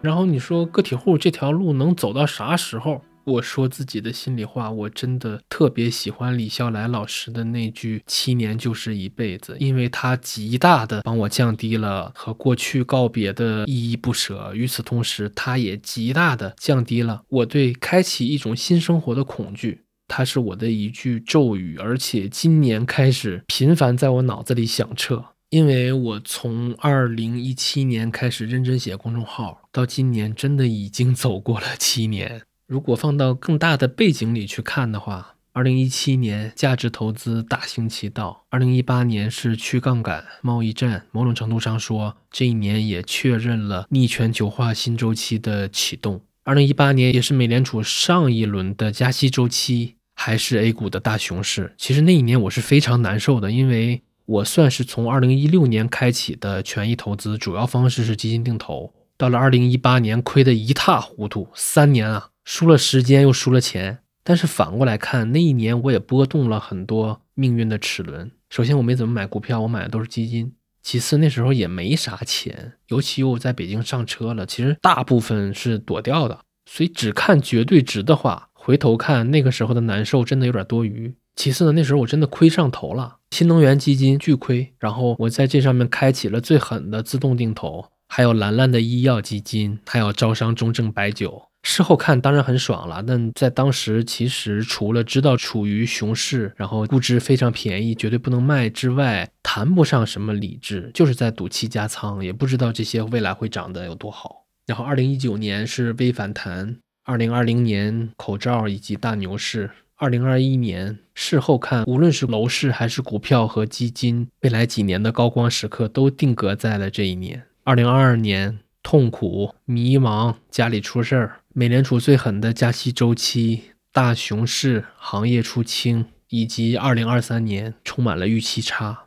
[0.00, 3.02] 然后你说个体户这条路能走到啥时候？
[3.28, 14.52] 我说自己的心里话，我真的特别喜欢李笑来老师的那句“七年就是一辈子”，因为他极大的帮我降低了和过去告别的依依不舍。
[14.54, 19.82] 与此同时，他也极大的降低了我对开启一种新生活的恐惧。
[20.08, 25.22] 它是我的一句咒语，而且今年开始频繁在我脑子里响彻。
[25.50, 32.42] 因为我从二零一七年开始认真写公众号，到今年真的已经走过了七年。
[32.68, 46.20] 如果放到更大的背景里去看的话，二零一七年价值投资大行其道，二零一八年是去杠杆贸易战，某种程度上说，这一年也确认了逆全球化新周期的启动。
[46.44, 51.72] 二零一八年也是美联储上一轮的加息周期，还是 A 股的大熊市。
[51.78, 63.98] 其实那一年我是非常难受的，因为我算是从二零一六年开启的权益投资，主要方式是基金定投，到了二零一八年亏得一塌糊涂，三年啊，输了时间又输了钱。
[64.24, 68.30] 但是反过来看，那一年我也拨动了很多命运的齿轮。
[68.48, 70.54] 首先，我没怎么买股票，我买的都是基金。
[70.82, 76.40] 其次，那时候也没啥钱，尤其又在北京上车了，其实大部分是躲掉的。
[76.64, 81.14] 所以只看绝对值的话，回头看那个时候的难受真的有点多余。
[81.36, 91.42] 其次呢，那时候我真的亏上头了，新能源基金巨亏，然后我在这上面开启了最狠的自动定投，还有蓝蓝的医药基金，还有招商中证白酒。
[91.70, 104.46] 事后看当然很爽了，但在当时其实除了知道处于熊市，然后估值非常便宜，绝对不能卖之外，谈不上什么理智，就是在赌气加仓，也不知道这些未来会涨得有多好。
[104.66, 117.44] 然后二零一九年是微反弹，二零二零年口罩以及大牛市，二零二一年事后看，无论是楼市还是股票和基金，未来几年的高光时刻都定格在了这一年。
[117.64, 118.58] 二零二二年
[118.90, 121.40] 痛苦迷茫，家里出事儿。
[121.52, 129.04] 美联储最狠的加息周期、大熊市、行业出清，以及二零二三年充满了预期差。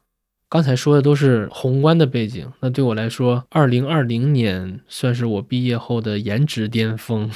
[0.48, 7.32] 刚才说的都是宏观的背景，那对我来说，二零二零年算是我毕业后的颜值巅峰，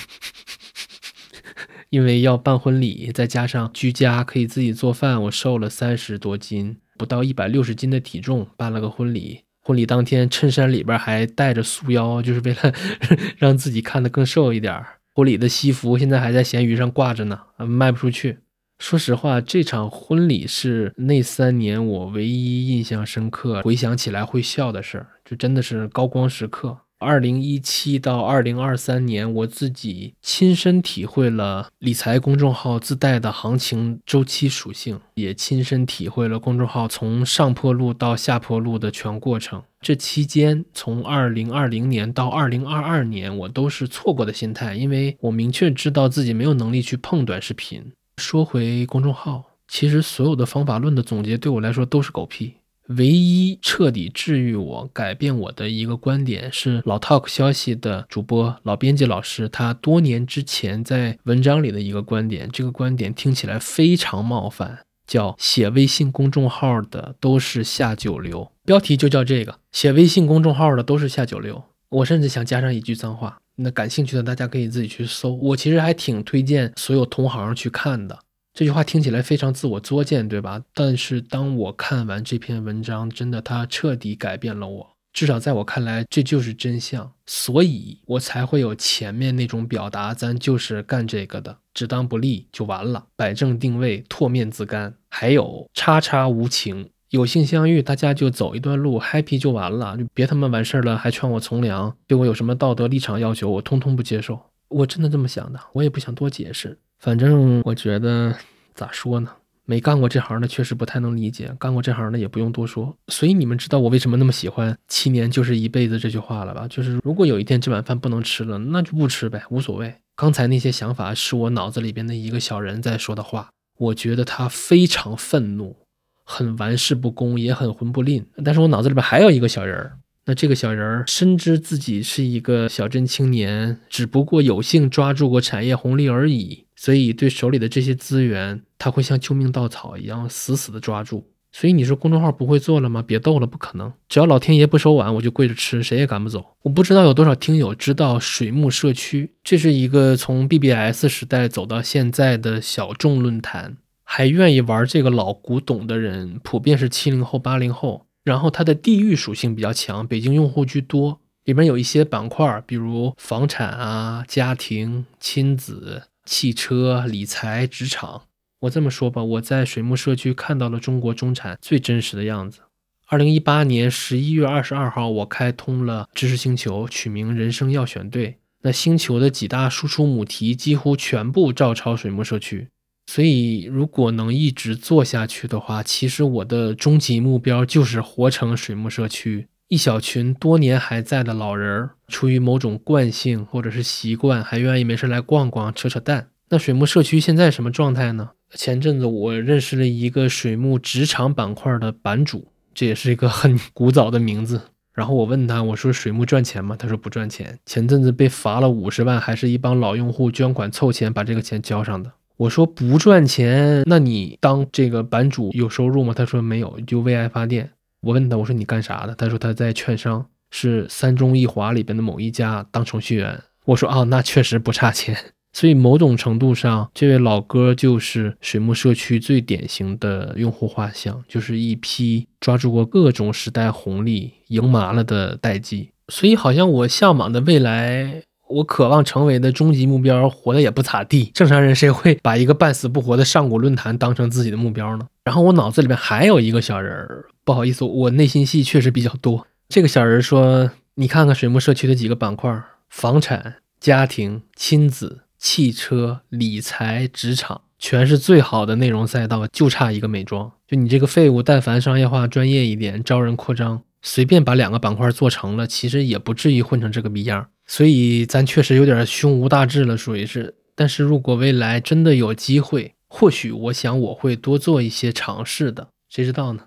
[1.90, 9.42] 因为要办婚礼，再加上居家可以自己做饭，我瘦了三十多斤，不到一百六十斤的体重，办了个婚礼。
[9.68, 12.72] 婚礼当天，衬衫里边还带着束腰，就是为了
[13.36, 15.00] 让自己看得更瘦一点儿。
[15.16, 18.38] 婚礼的西服现在还在闲鱼上挂着呢，卖不出去。
[18.78, 26.78] 说实话，这场婚礼是那三年我唯一印象深刻、回想起来会笑的事儿，就真的是高光时刻。
[27.06, 39.62] 二零一七到二零二三年，我自己亲身体会了理财公众号自带的行情周期属性，也亲身体会了公众号从上坡路到下坡路的全过程。
[39.80, 47.92] 这期间，从二零二零年到二零二二年，我都是错过的心态，因为我明确知道自己没有能力去碰短视频。
[48.18, 52.56] 说回公众号，其实所有的方法论的总结对我来说都是狗屁。
[52.90, 62.48] 唯一彻底治愈我、改变我的一个观点是老 Talk 消息的主播老编辑老师，他多年之前在文章里的一个观点。
[62.52, 68.52] 这个观点听起来非常冒犯，叫写微信公众号的都是下九流。
[68.64, 71.64] 标题就叫这个，写微信公众号的都是下九流。
[71.90, 75.34] 我甚至想加上一句脏话，那感兴趣的大家可以自己去搜。
[75.34, 78.20] 我其实还挺推荐所有同行去看的。
[78.56, 80.64] 这句话听起来非常自我作践，对吧？
[80.74, 84.96] 但是当我看完这篇文章，真的，它彻底改变了我。
[85.12, 90.14] 至少在我看来，这就是真相，所以我才会有前面那种表达。
[90.14, 94.96] 咱就是干这个的，只当不利就完了，摆正定位，唾面自干。
[95.10, 104.40] 还有叉叉无情，有幸相遇，大家就走一段路，happy 就完了，就别他妈完事儿了，还劝我从良，对我有什么道德立场要求，我通通不接受。
[104.70, 106.80] 我真的这么想的，我也不想多解释。
[107.06, 108.36] 反正我觉得
[108.74, 109.30] 咋说呢？
[109.66, 112.98] 没干过这行的确实不太能理解，干过这行的也不用多说。
[113.10, 116.68] 所以你们知道我为什么那么喜欢“七年就是一辈子”这句话了吧？
[116.68, 119.94] 就是如果有一天这碗饭不能吃了，那就不吃呗，无所谓。
[120.16, 125.76] 刚才那些想法是我脑子里边的一个小人在说的话，我觉得他非常愤怒，
[126.24, 128.26] 很玩世不恭，也很混不吝。
[128.44, 130.00] 但是我脑子里边还有一个小人儿。
[130.26, 141.26] 那这个小人儿深知自己是一个小镇青年，只不过有幸抓住过产业红利而已，所以对手里的这些资源，他会像救命稻草一样死死的抓住。
[141.52, 143.02] 所以你说公众号不会做了吗？
[143.02, 143.92] 别逗了，不可能！
[144.08, 146.46] 只要老天爷不收碗，我就跪着吃，谁也赶不走。
[146.62, 158.06] 我不知道有多少听友知道水木社区，这是一个从 BBS 时代走到现在的小众论坛，还愿意玩这个老古董的人，普遍是七零后、八零后。
[158.24, 168.24] 然后它的地域属性比较强，北京用户居多，里面有一些板块，比如房产啊、家庭、亲子、汽车、理财、职场。
[168.62, 172.62] 我这么说吧，我在水木社区看到了中国中产最真实的样子。
[173.08, 178.40] 二零一八年十一月二十二号，我开通了知识星球，取名“人生要选对”。
[178.64, 182.70] 那星球的几大输出母题几乎全部照抄水木社区。
[183.06, 196.28] 所以，如果能一直做下去的话，其实我的终极目标就是活成水木社区一小群多年还在的老人儿，出于某种惯性或者是习惯，还愿意没事来逛逛、扯扯淡。
[196.50, 198.30] 那水木社区现在什么状态呢？
[198.54, 204.62] 前阵子我认识了一个水木职场板块的版主，这也是一个很 古早的名字。
[204.94, 206.76] 然后我问他，我说水木赚钱吗？
[206.78, 207.58] 他说不赚钱。
[207.66, 212.12] 前阵子被罚了五十万，还是一帮老用户捐款凑钱把这个钱交上的。
[212.38, 216.14] 我说不赚钱，那你当这个版主有收入吗？
[216.16, 217.72] 他说没有，就为爱发电。
[218.06, 219.16] 我问他，我说你干啥的？
[219.16, 223.42] 他说他在券商，是三中一华里边的某一家当程序员。
[223.66, 225.18] 我说啊，那确实不差钱。
[225.54, 235.90] 所以某种程度上，这位老哥就是水木社区最典型的用户画像，就是一批抓住过各种时代红利、赢麻了的代际。
[236.10, 241.32] 所以，好像我向往的未来，我渴望成为的终极目标，活得也不咋地。
[241.34, 245.08] 正常人谁会把一个半死不活的上古论坛当成自己的目标呢？
[245.24, 249.48] 然后我脑子里面还有一个小人儿，不好意思，我内心戏确实比较多。
[249.70, 260.52] 这个小人说：“你看看水木社区的几个板块，房产、家庭、亲子。”汽车、理财、职场，全是最好的内容赛道，就差一个美妆。
[260.66, 267.48] 就你这个废物，但凡商业化、专业一点，招人扩张，随便把两个板块做成了，其实也不至于混成这个逼样。
[267.68, 270.56] 所以咱确实有点胸无大志了，属于是。
[270.74, 276.64] 但是如果未来真的有机会，或许我想我会多做一些尝试的，谁知道呢？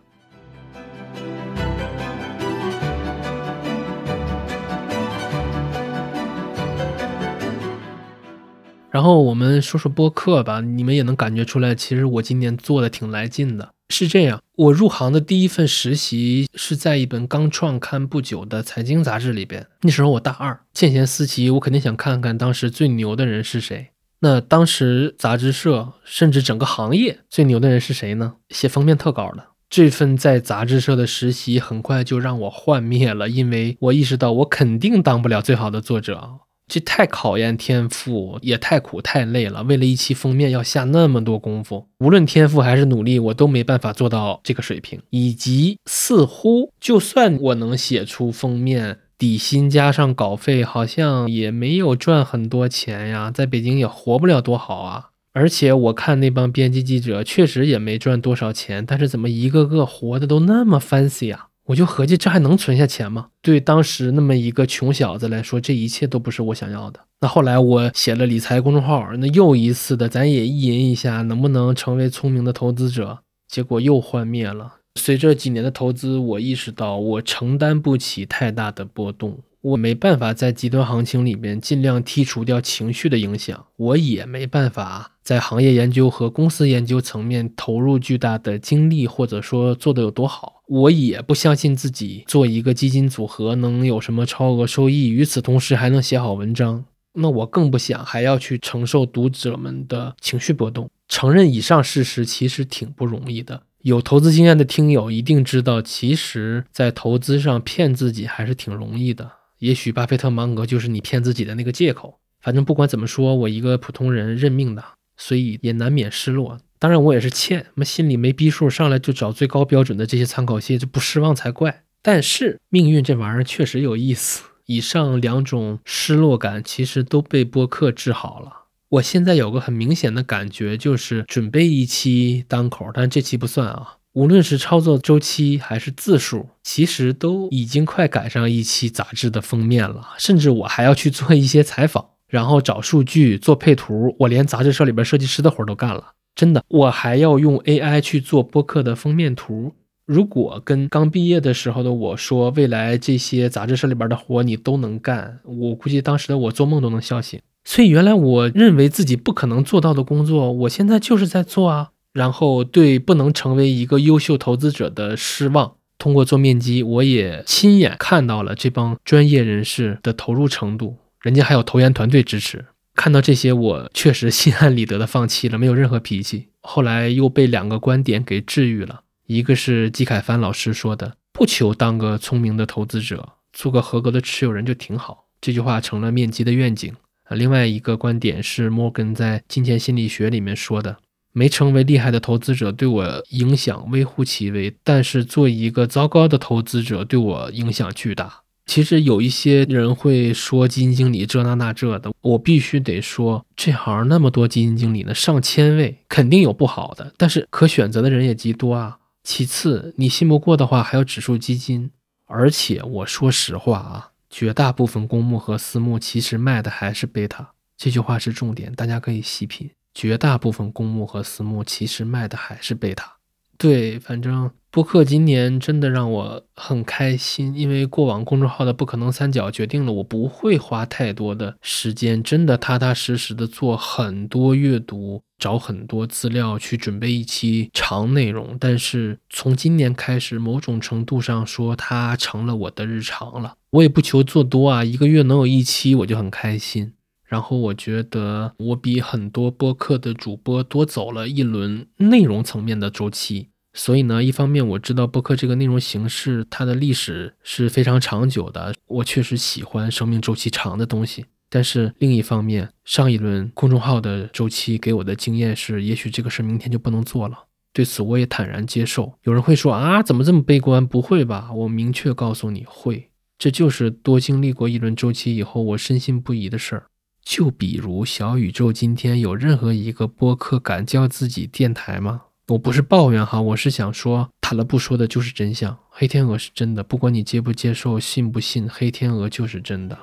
[8.99, 13.69] 然后我们说说播客吧，你们也能感觉出来，其实我今年做的挺来劲的。
[13.91, 19.65] 是这样，我入行的第一份实习是在一本刚创刊不久的财经杂志里边。
[19.83, 23.91] 那时候我大二，见贤思齐，我肯定想看看当时最牛的人是谁。
[24.19, 28.35] 那当时杂志社甚至整个行业最牛的人是谁呢？
[28.51, 29.45] 写封面特稿的。
[29.71, 36.41] 这份在杂志社的实习很快就让我幻灭了，因为我意识到我肯定当不了最好的作者。
[36.69, 39.63] 这太考验天赋，也太苦太累了。
[39.63, 45.01] 为了一期封面要下那么多功夫，无论天赋还是努力，我都没办法做到这个水平。
[45.11, 53.31] 以及似乎，就算我能写出封面，底薪加上稿费，好像也没有赚很多钱呀。
[53.31, 55.09] 在北京也活不了多好啊。
[55.33, 61.47] 而且我看那帮编辑记者，确实也没赚多少钱，但是怎么一个个活的都那么 fancy 啊？
[61.69, 63.29] 我就合计，这还能存下钱吗？
[63.43, 67.01] 对当时那么一个穷小子来说，这一切都不是我想要的。
[67.21, 73.19] 那后来我写了理财公众号，那又一次的，咱也意淫一下，能不能成为聪明的投资者？
[73.47, 74.77] 结果又幻灭了。
[74.95, 79.39] 随着几年的投资，我意识到我承担不起太大的波动。
[79.61, 90.63] 我没办法在极端行情里面尽量剔除掉情绪的影响，我也没办法在行业研究和公司研究层面投入巨大的精力，或者说做的有多好。
[90.69, 96.85] 我也不相信自己做一个基金组合能有什么超额收益，与此同时还能写好文章。
[97.15, 100.89] 那我更不想还要去承受读者们的情绪波动。
[101.09, 103.63] 承认以上事实其实挺不容易的。
[103.83, 109.33] 有投资经验的听友一定知道，其实，在投资上骗自己还是挺容易的。
[109.59, 112.19] 也许巴菲特芒格就是你骗自己的那个借口。
[112.41, 114.85] 反正不管怎么说，我一个普通人认命的，
[115.17, 116.59] 所以也难免失落。
[116.79, 121.83] 当然我也是欠，那心里没逼数，上来就找最高标准的这些参考系，这不失望才怪。
[122.01, 124.45] 但是命运这玩意儿确实有意思。
[124.67, 128.67] 以上两种失落感其实都被播客治好了。
[128.91, 133.98] 我现在有个很明显的感觉，就是准备一期单口，但这期不算啊。
[134.19, 140.09] 无论是操作周期还是字数，其实都已经快赶上一期杂志的封面了。
[140.19, 144.17] 甚至我还要去做一些采访，然后找数据、做配图。
[144.19, 146.65] 我连杂志社里边设计师的活都干了，真的。
[146.67, 149.73] 我还要用 AI 去做播客的封面图。
[150.05, 157.41] 如果跟刚毕业的时候的我说，未来这些杂志社里边的活你都能干，我估计当时的我做梦都能笑醒。
[157.65, 161.91] 所以，原来我认为自己不可能做到的工作，我现在就是在做啊。
[162.19, 172.67] 然后对不能成为一个优秀投资者的失望，通过做面基，我也亲眼看到了这帮专业人士的投入程度，人家还有投研团队支持。
[172.97, 176.49] 看到这些，我确实心安理得的放弃了，没有任何脾气。
[176.61, 186.93] 后来又被两个观点给治愈了，一个是季凯帆老师说的“不求当个聪明的投资者，做个合格的持有人就挺好”，这句话成了面基的愿景
[187.29, 187.37] 啊。
[187.37, 190.97] 另外一个观点是摩根在《金钱心理学》里面说的。
[191.39, 198.41] 没成为厉害的投资者对我影响微乎其微，但是做一个糟糕的投资者对我影响巨大。
[198.67, 208.99] 其实有一些人会说基金经理这那那这的，我必须得说，这行那么多基金经理呢，上千位，肯定有不好的，但是可选择的人也极多啊。
[209.23, 211.93] 其次，你信不过的话，还有指数基金，
[212.27, 219.71] 而且我说实话啊，绝大部分公募和私募其实卖的还是贝塔，这句话是重点，大家可以细品。
[219.99, 223.17] 绝大部分公募和私募其实卖的还是贝塔。
[223.57, 238.57] 对，反正播客今年真的让我很开心，因为过往公众号的不可能三角决定了我不会花太多的时间，真的踏踏实实的做很多阅读，找很多资料去准备一期长内容。
[238.61, 243.55] 但是从今年开始，某种程度上说，它成了我的日常了。
[243.71, 246.93] 我也不求做多啊，一个月能有一期我就很开心。
[247.29, 261.27] 然后我觉得我比很多播客的主播多走了一轮内容层面的周期，所以呢，一方面我知道播客这个内容形式它的历史是非常长久的，我确实喜欢生命周期长的东西。
[261.51, 267.45] 但是另一方面，上一轮公众号的周期给我的经验是，也许这个事明天就不能做了。
[267.73, 269.15] 对此我也坦然接受。
[269.23, 270.87] 有人会说啊，怎么这么悲观？
[270.87, 271.51] 不会吧？
[271.55, 276.88] 我明确告诉你会，这就是多经历过一轮周期以后，我深信不疑的事儿。
[277.29, 282.23] 就比如小宇宙今天有任何一个播客敢叫自己电台吗？
[282.47, 289.99] 我不是抱怨哈，我是想说，塔勒布说的就是真相，黑天鹅是真的，不管你接不接受，信不信，黑天鹅就是真的。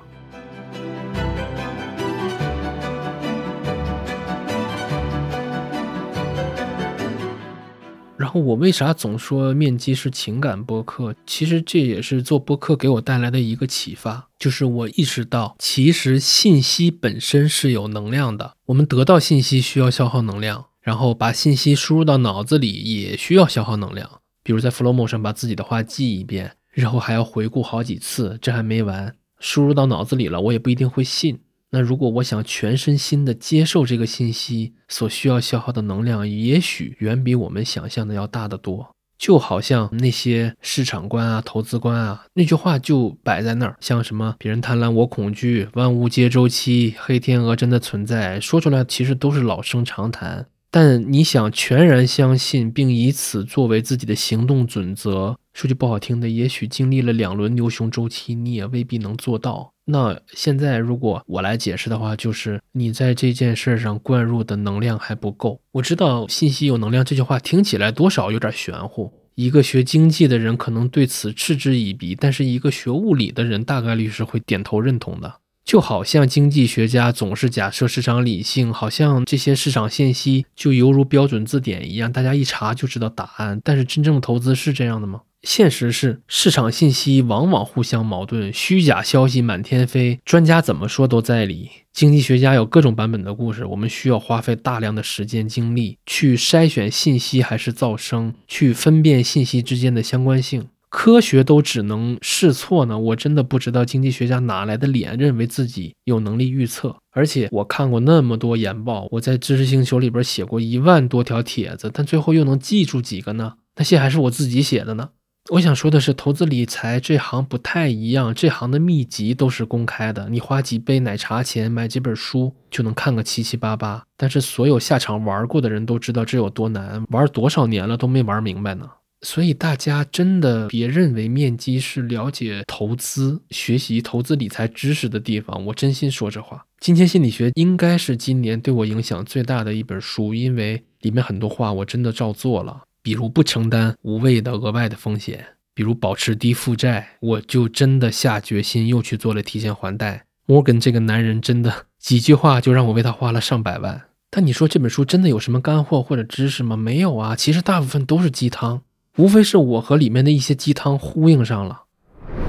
[8.40, 11.16] 我为啥总说面基是情感播客？
[11.26, 18.56] 其实这也是做播客给我带来的一个启发，就是我意识到，其实信息本身是有能量的。
[18.66, 24.10] 我们得到信息需要消耗能量，然后把信息输入到脑子里也需要消耗能量。
[24.44, 31.40] 比如在 Flowmo 上把自己的话记一遍，然后还要回顾好几次，这还没完，输入到脑子里了，我也不一定会信。
[31.76, 38.96] 那如果我想全身心的接受这个信息，所需要消耗的能量，也许远比我们想象的要大得多。
[39.18, 50.48] 就好像那些市场观啊、投资观啊，那句话就摆在那儿，像什么“别人贪婪，我恐惧”，“万物皆周期”，“黑天鹅真的存在”，说出来其实都是老生常谈。
[50.72, 59.72] 但你想全然相信，并以此作为自己的行动准则，说句不好听的，也许经历了两轮牛熊周期，你也未必能做到。
[59.86, 65.62] 那现在如果我来解释的话，就是你在这件事上灌入的能量还不够。
[65.74, 75.36] 我知道信息有能量这句话听起来多少有点玄乎，一个学经济的人可能对此嗤之以鼻，但是一个学物理的人大概率是会点头认同的。
[75.66, 83.60] 就好像经济学家总是假设市场理性，好像这些市场信息就犹如标准字典一样，大家一查就知道答案。
[83.64, 85.22] 但是真正投资是这样的吗？
[85.42, 91.70] 现实是，市场信息往往互相矛盾，虚假消息满天飞，专家怎么说都在理。
[91.92, 100.68] 经济学家有各种版本的故事，我们需要花费大量的时间精力去筛选信息还是噪声，去分辨信息之间的相关性。
[100.96, 106.96] 科学都只能试错呢，我真的不知道经济学家哪来的脸，认为自己有能力预测。
[107.12, 113.56] 而且我看过那么多研报，我在知识星球里边写过一万多条帖子，但最后又能记住几个呢？
[113.76, 115.10] 那些还是我自己写的呢。
[115.52, 124.02] 我想说的是，投资理财这行不太一样，这行的秘籍都是公开的，你花几杯奶茶钱买几本书就能看个七七八八。
[124.16, 128.90] 但是所有下场玩过的人都知道这有多难，玩多少年了都没玩明白呢。
[129.26, 136.64] 所以大家真的别认为面基是了解投资、学习投资理财知识的地方，我真心说这话。
[136.80, 142.84] 金钱心理学应该是今年对我影响最大的一本书，因为里面很多话我真的照做了。
[143.02, 150.26] 比如不承担无谓的额外的风险，比如保持低负债，我就真的下决心又去做了提前还贷。
[150.46, 154.04] 摩根这个男人真的几句话就让我为他花了上百万。
[154.30, 156.76] 但你说这本书真的有什么干货或者知识吗？
[156.78, 158.82] 没有啊，其实大部分都是鸡汤，
[159.18, 161.84] 无非是我和里面的一些鸡汤呼应上了。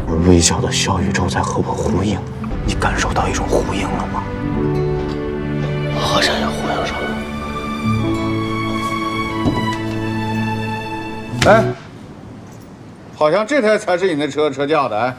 [0.08, 2.18] 而微小的小宇宙在和我呼应，
[2.66, 4.24] 你感受到一种呼应了吗？
[5.96, 7.08] 好像也呼应上了。
[11.46, 11.64] 哎，
[13.14, 15.16] 好像这台才是你那车车架的哎。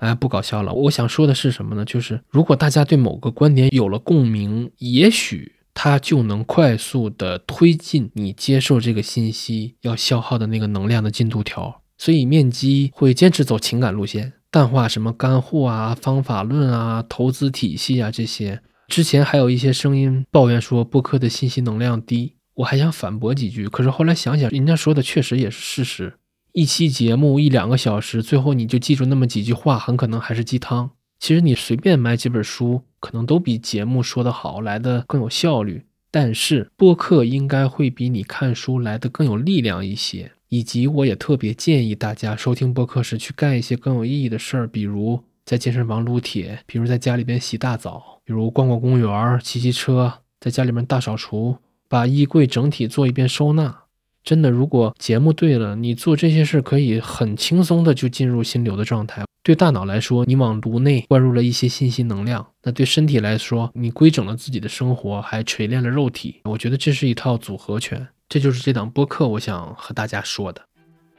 [0.00, 0.72] 哎，不搞笑了。
[0.72, 1.84] 我想说的是什么呢？
[1.84, 11.82] 就是如果大家对某个观点有了共鸣，也许它就能快速的推进你接受这个信息要消耗的那个能量的进度条。
[11.98, 18.62] 所以面基会坚持走情感路线，淡化什么干货啊、方法论啊、投资体系啊这些。
[18.88, 22.34] 之前还有一些声音抱怨说播客的信息能量低。
[22.56, 26.14] 我还想反驳几句，可是后来想想，人家说的确实也是事实。
[26.52, 30.90] 一期节目一两个小时，最后你就记住那么几句话，很可能还是鸡汤。
[31.24, 35.82] 其实你随便买几本书，可能都比节目说的好来的更有效率。
[36.10, 40.30] 但是播客应该会比你看书来的更有力量一些。
[40.50, 50.12] 以及我也特别建议大家收听播客时去干一些更有意义的事儿，比如在健身房撸铁，比如在家里边洗大澡，比如逛逛公园、骑骑车。
[50.38, 51.56] 在家里面大扫除，
[51.88, 53.83] 把衣柜整体做一遍收纳。
[54.24, 59.22] 真的，如果节目对了，你做这些事可以很轻松的就进入心流的状态。
[59.42, 66.40] 对大脑来说，你往颅内灌入了一些信息能量；那对身体来说，你规整了自己的生活，还锤炼了肉体。
[66.44, 68.08] 我觉得这是一套组合拳。
[68.26, 70.62] 这就是这档播客我想和大家说的。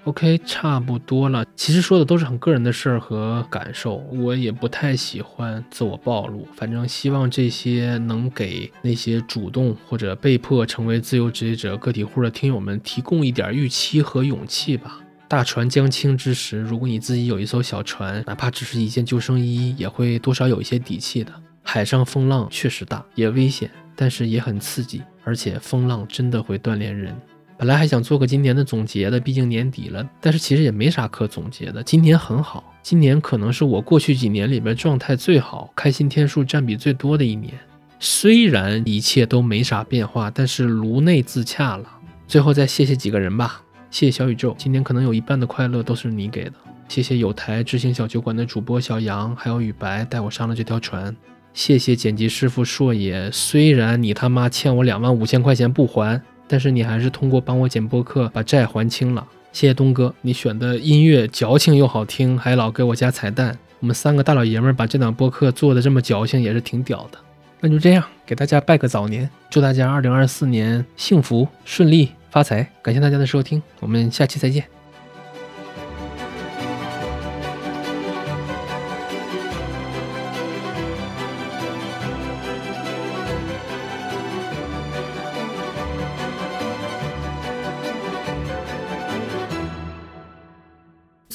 [0.06, 1.44] OK，差不多了。
[1.56, 6.48] 其实说的都是很个人的事儿和感受，我也不太喜欢自我暴露。
[6.56, 15.00] 反正希望这些能给那些主动或者被迫成为自由职业者个体户的听友们提供一点预期和勇气吧。
[15.28, 21.34] 大船将倾之时，如果你自己有一艘小船，哪怕只是一件救生衣，也会多少有一些底气的。
[21.64, 27.20] 海上风浪确实大，也危险，但是也很刺激，而且风浪真的会锻炼人。
[27.58, 31.82] 本来还想做个今年的总结的，毕竟年底了，但是其实也没啥可总结的。
[31.82, 37.54] 今年很好，今年可能是我过去几年里边状态最好、开心天数占比最多的一年。
[37.98, 41.90] 虽然一切都没啥变化，但是颅内自洽了。
[42.28, 46.54] 最后再谢谢几个人吧，谢谢小宇宙，今年可能有一半的快乐都是你给的。
[46.90, 51.16] 谢谢有台知行小酒馆的主播小杨，还有雨白带我上了这条船。
[51.54, 56.22] 谢谢剪辑师傅硕野，虽然你他妈欠我两万五千块钱不还。
[56.48, 63.58] 但是你还是通过帮我剪播客把债还清了，谢谢东哥，你选的音乐矫情又好听，还老给我加彩蛋。
[63.80, 67.18] 我们三个大老爷们把这档播客做的这么矫情，也是挺屌的。
[67.60, 72.68] 那就这样，给大家拜个早年，祝大家二零二四年幸福顺利发财。
[72.82, 74.85] 感谢大家的收听，我们下期再见。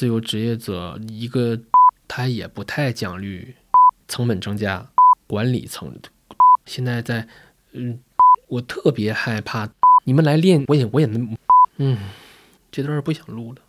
[0.01, 1.61] 自由职业者一个，
[2.09, 3.55] 他也不太讲虑，
[4.09, 4.91] 成本增加，
[5.27, 5.93] 管理层，
[6.65, 7.29] 现在在，
[7.73, 8.01] 嗯，
[8.49, 9.69] 我特别害怕
[10.07, 11.37] 你们来练，我也我也能，
[11.77, 11.99] 嗯，
[12.73, 13.61] 这段不想录了。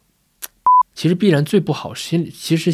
[0.95, 2.71] 其实必然最不好，心其实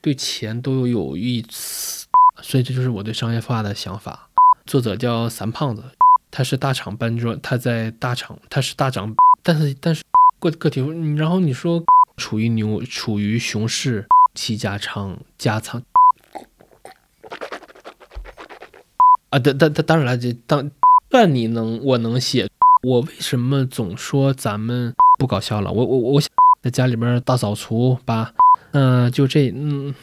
[0.00, 2.06] 对钱都有有一丝，
[2.40, 4.30] 所以这就是我对商业化的想法。
[4.64, 5.84] 作者叫三胖子，
[6.30, 10.02] 他是大厂搬砖，他在大厂，他是大厂，但是但是
[10.38, 10.80] 个个体，
[11.18, 11.84] 然后你说。
[12.16, 15.82] 处于牛，处于熊市，期加仓加仓
[19.30, 19.38] 啊！
[19.38, 20.70] 当当当当然了，这当
[21.08, 22.48] 但你能，我能写。
[22.82, 25.72] 我为什么总说咱们不搞笑了？
[25.72, 26.30] 我我我想
[26.62, 28.32] 在家里边大扫除，吧
[28.72, 29.94] 嗯，就这嗯。